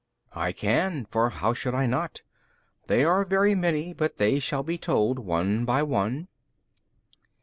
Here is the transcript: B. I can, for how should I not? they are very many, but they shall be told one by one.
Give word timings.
B. 0.33 0.39
I 0.39 0.51
can, 0.51 1.05
for 1.11 1.29
how 1.29 1.53
should 1.53 1.75
I 1.75 1.85
not? 1.85 2.23
they 2.87 3.03
are 3.03 3.23
very 3.23 3.53
many, 3.53 3.93
but 3.93 4.17
they 4.17 4.39
shall 4.39 4.63
be 4.63 4.79
told 4.79 5.19
one 5.19 5.63
by 5.63 5.83
one. 5.83 6.27